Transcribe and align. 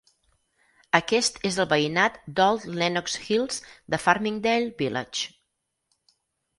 Aquest 0.99 1.37
és 1.49 1.59
el 1.65 1.67
veïnat 1.75 2.17
d'Old 2.41 2.67
Lenox 2.81 3.21
Hills 3.29 3.63
de 3.95 4.03
Farmingdale 4.09 4.75
Village. 4.85 5.33